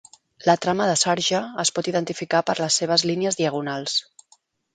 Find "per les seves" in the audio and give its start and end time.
2.49-3.05